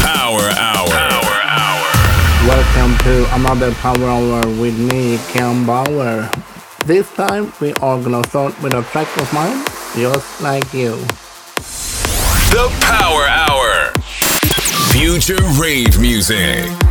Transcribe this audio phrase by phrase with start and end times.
[0.00, 0.88] Power Hour.
[0.88, 1.88] Power Hour.
[2.48, 6.30] Welcome to another Power Hour with me, Ken Bauer.
[6.86, 9.62] This time we are gonna start with a track of mine,
[9.94, 10.96] just like you.
[12.56, 13.92] The Power Hour.
[14.92, 16.85] Future rave music.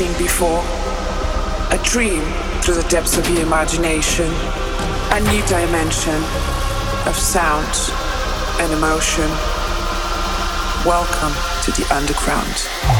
[0.00, 0.62] Seen before.
[1.72, 2.22] A dream
[2.62, 4.32] through the depths of your imagination.
[5.12, 6.16] A new dimension
[7.06, 7.68] of sound
[8.62, 9.28] and emotion.
[10.86, 12.99] Welcome to the underground.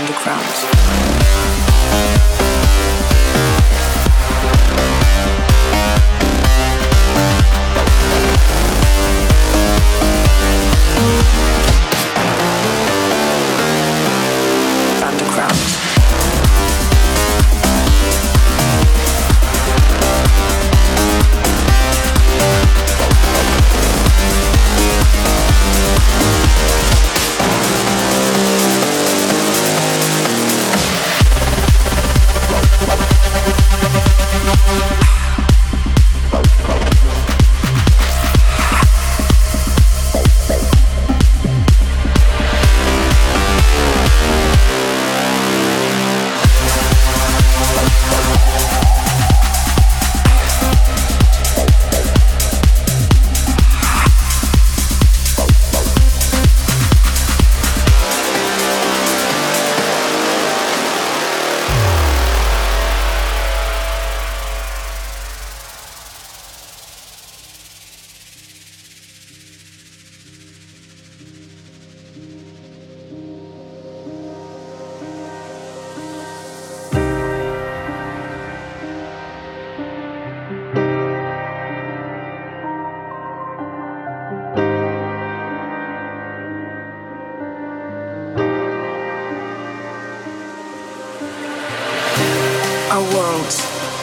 [0.00, 0.89] underground.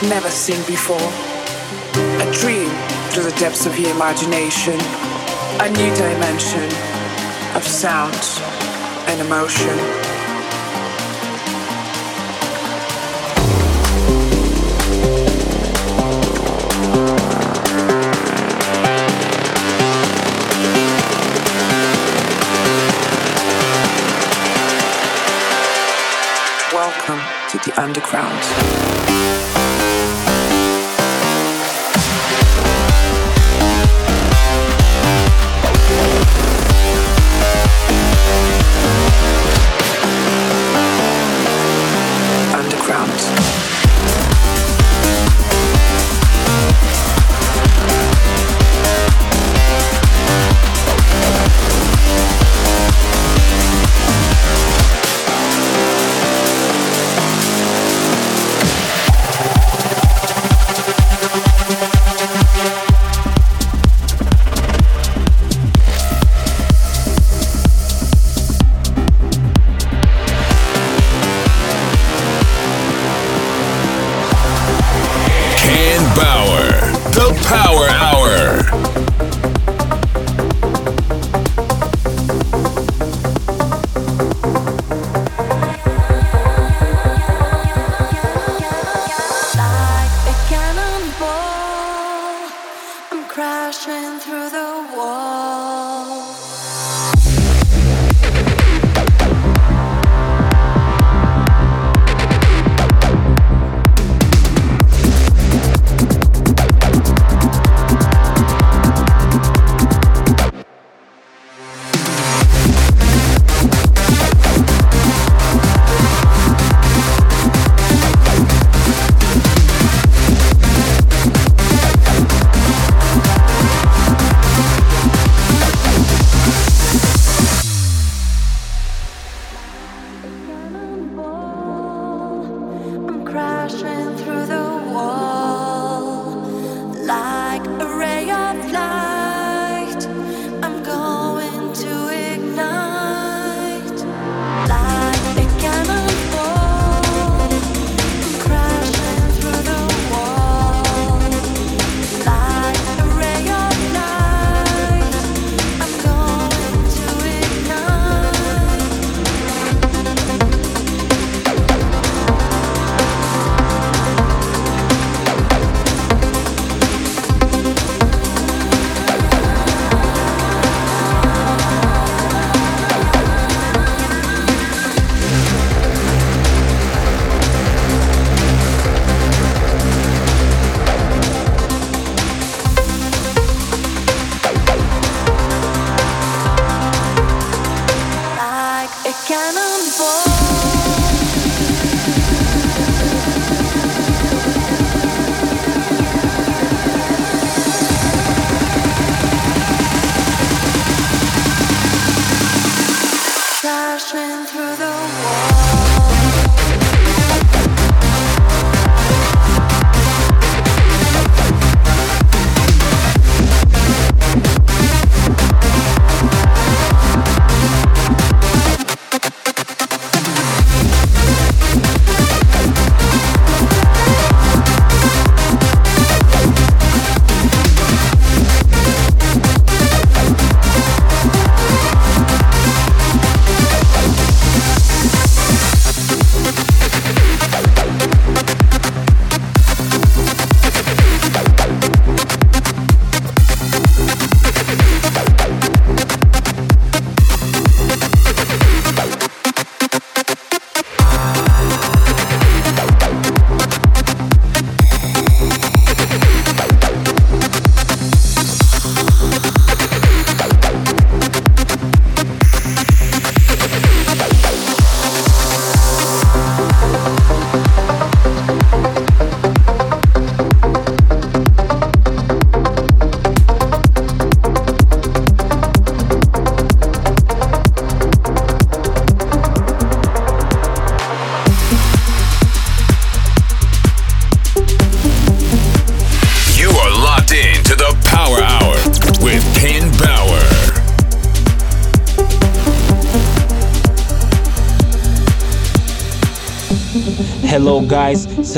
[0.09, 0.97] Never seen before.
[2.21, 2.69] A dream
[3.11, 4.79] through the depths of your imagination.
[5.59, 6.65] A new dimension
[7.55, 8.15] of sound
[9.07, 10.06] and emotion.
[27.87, 29.36] underground.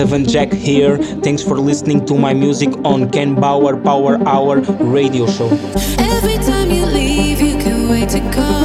[0.07, 0.97] svnjack here.
[1.23, 5.49] Thanks for listening to my music on Ken Bauer Power Hour radio show.
[5.99, 8.58] Every time you leave, you can wait to come.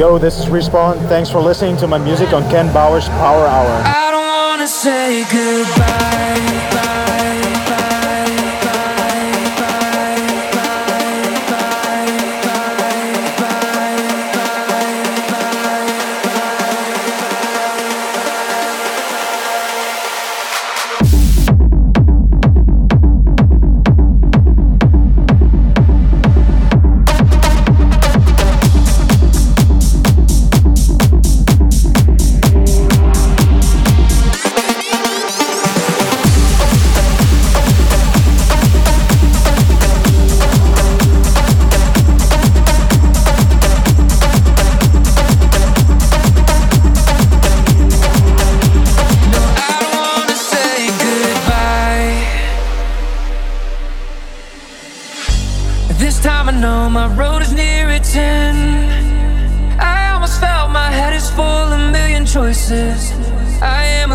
[0.00, 0.96] Yo, this is Respawn.
[1.10, 3.82] Thanks for listening to my music on Ken Bauer's Power Hour.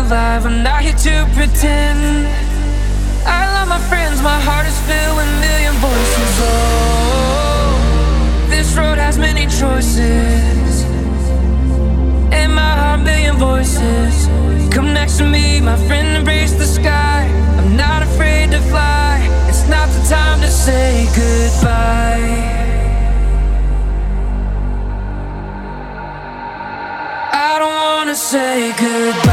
[0.06, 2.26] alive, I'm not here to pretend.
[3.26, 6.32] I love my friends, my heart is filled with million voices.
[6.42, 10.84] Oh, this road has many choices.
[12.32, 14.26] In my heart, million voices.
[14.72, 17.26] Come next to me, my friend, embrace the sky.
[17.58, 19.26] I'm not afraid to fly.
[19.48, 22.54] It's not the time to say goodbye.
[27.32, 29.25] I don't wanna say goodbye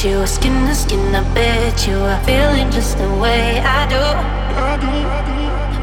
[0.00, 3.96] hit you, skin to skin, I bet you are feeling just the way I do.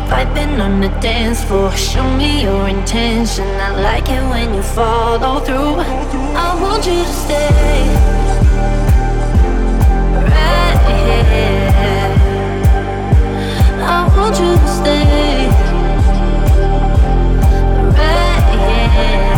[0.10, 3.46] Vibing on the dance floor, show me your intention.
[3.46, 5.82] I like it when you follow through.
[6.36, 7.86] I want you to stay
[10.34, 11.68] right here.
[13.84, 15.50] I want you to stay
[17.98, 19.37] right here.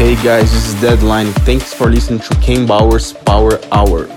[0.00, 1.26] Hey guys, this is Deadline.
[1.44, 4.08] Thanks for listening to Ken Bauer's Power Hour.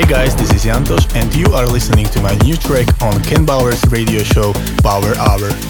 [0.00, 3.44] Hey guys, this is Yantosh, and you are listening to my new track on Ken
[3.44, 5.69] Bauer's radio show Power Hour.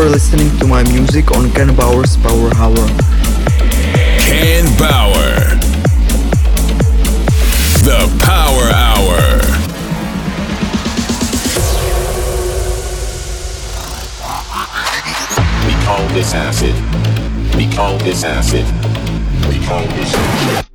[0.00, 2.86] For listening to my music on Ken Bauer's Power Hour.
[4.18, 5.58] Ken Bauer.
[7.82, 9.20] The Power Hour.
[15.66, 16.74] We call this acid.
[17.56, 18.64] We call this acid.
[19.48, 20.69] We call this acid.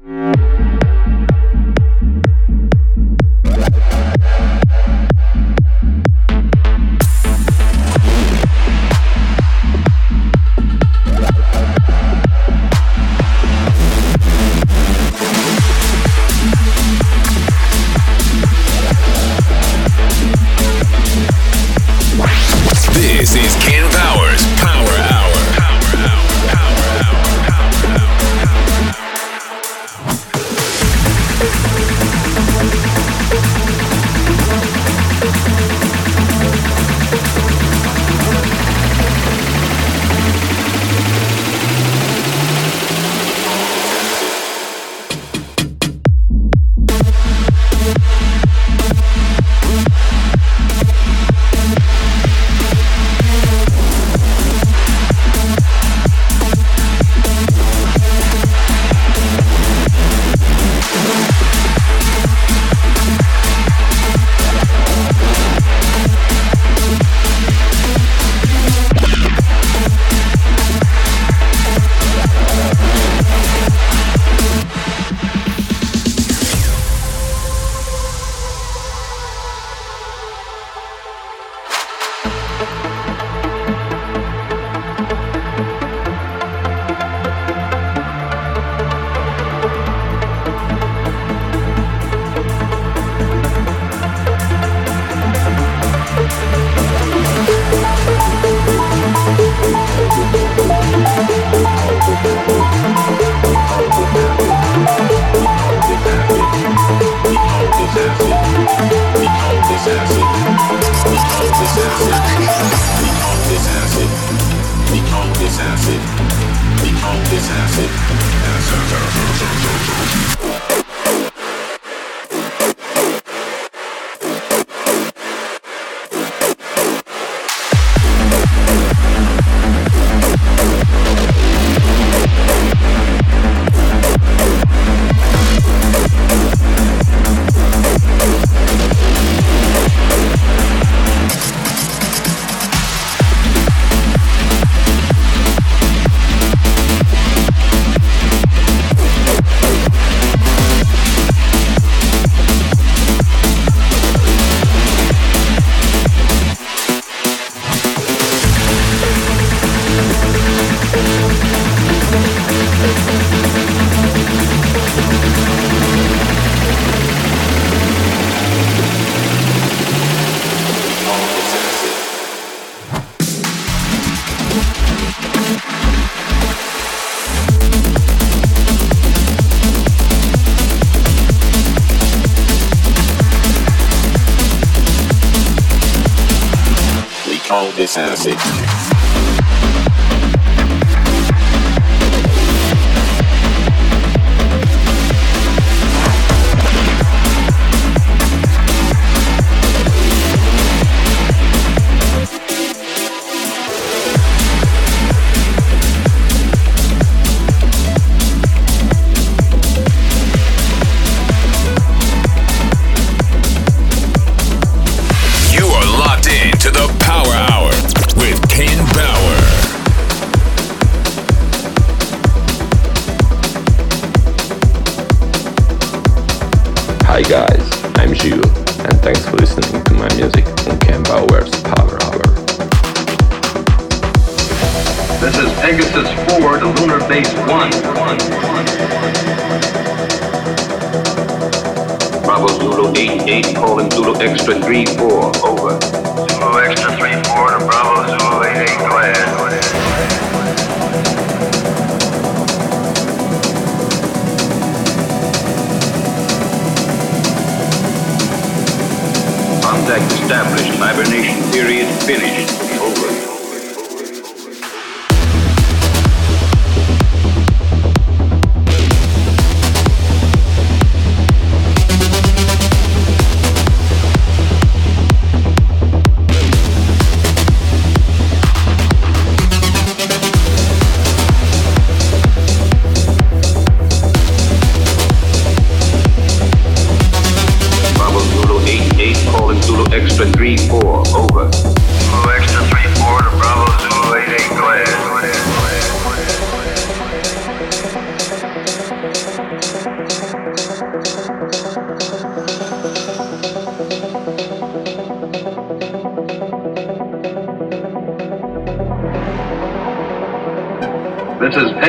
[187.56, 188.65] cold this acid.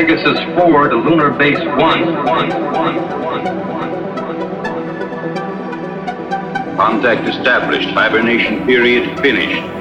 [0.06, 1.76] Pegasus 4 to Lunar Base 1.
[1.76, 3.86] one, one, one
[6.76, 7.88] Contact established.
[7.88, 9.75] Hibernation period finished.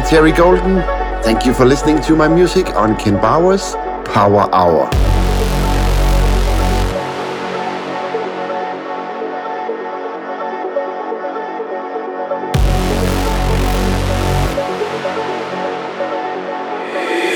[0.00, 0.76] I'm Terry Golden.
[1.22, 3.74] Thank you for listening to my music on Ken Bauer's
[4.06, 4.88] Power Hour.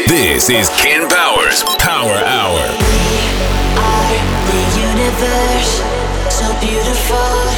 [0.09, 2.65] This is Ken Bauer's Power Hour.
[2.81, 3.37] We
[3.77, 5.83] are the universe,
[6.33, 7.54] so beautiful.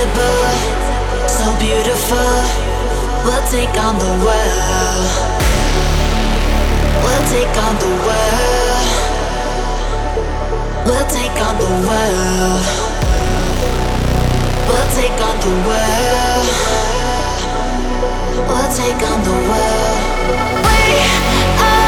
[0.00, 2.32] invincible, so beautiful.
[3.24, 5.10] We'll take on the world.
[7.04, 8.86] We'll take on the world.
[10.86, 12.64] We'll take on the world.
[14.68, 16.46] We'll take on the world.
[18.48, 19.98] We'll take on the world.
[20.64, 20.80] We
[21.60, 21.79] are.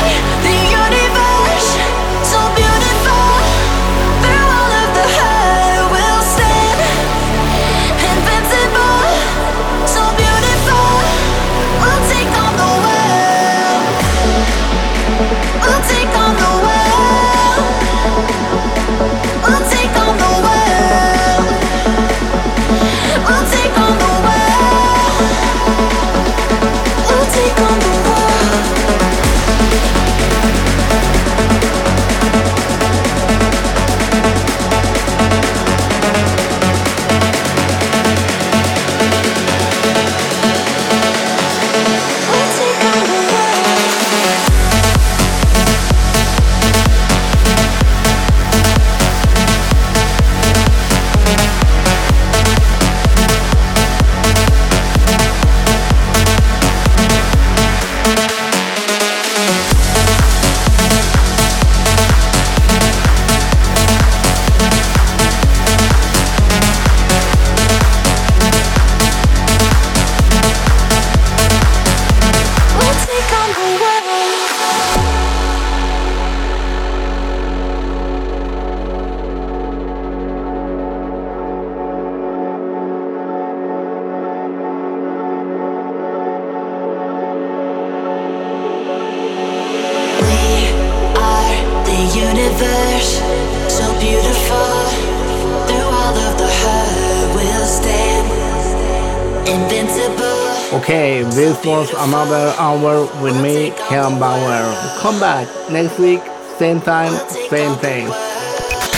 [101.83, 104.99] Was another hour with me, Ken Bauer.
[105.01, 106.21] Come back next week,
[106.57, 107.13] same time,
[107.51, 108.07] same thing.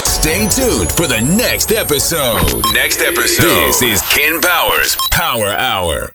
[0.05, 2.63] Stay tuned for the next episode.
[2.75, 3.69] Next episode.
[3.69, 6.14] This is Ken Bauer's Power Hour.